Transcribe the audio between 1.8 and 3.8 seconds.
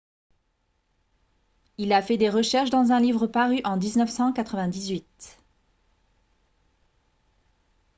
a fait des recherches dans un livre paru en